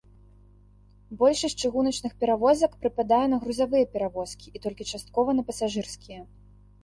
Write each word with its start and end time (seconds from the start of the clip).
Большасць 1.19 1.55
чыгуначных 1.67 2.11
перавозак 2.23 2.71
прыпадае 2.85 3.21
на 3.33 3.37
грузавыя 3.45 3.85
перавозкі, 3.93 4.45
і 4.55 4.61
толькі 4.63 4.87
часткова 4.95 5.29
на 5.41 5.45
пасажырскія. 5.51 6.21